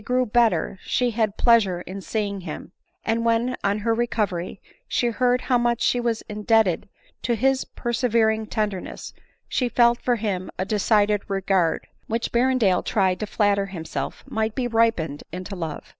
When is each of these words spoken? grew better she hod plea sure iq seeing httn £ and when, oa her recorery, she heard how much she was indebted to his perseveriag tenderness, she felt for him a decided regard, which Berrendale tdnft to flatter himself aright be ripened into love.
grew 0.03 0.25
better 0.25 0.79
she 0.81 1.11
hod 1.11 1.37
plea 1.37 1.59
sure 1.59 1.83
iq 1.85 2.01
seeing 2.01 2.41
httn 2.41 2.59
£ 2.61 2.71
and 3.05 3.23
when, 3.25 3.55
oa 3.63 3.77
her 3.77 3.93
recorery, 3.93 4.59
she 4.87 5.07
heard 5.09 5.41
how 5.41 5.59
much 5.59 5.79
she 5.79 5.99
was 5.99 6.23
indebted 6.23 6.89
to 7.21 7.35
his 7.35 7.65
perseveriag 7.77 8.49
tenderness, 8.49 9.13
she 9.47 9.69
felt 9.69 10.01
for 10.01 10.15
him 10.15 10.49
a 10.57 10.65
decided 10.65 11.21
regard, 11.27 11.85
which 12.07 12.31
Berrendale 12.31 12.83
tdnft 12.83 13.19
to 13.19 13.27
flatter 13.27 13.67
himself 13.67 14.23
aright 14.33 14.55
be 14.55 14.65
ripened 14.67 15.21
into 15.31 15.55
love. 15.55 15.83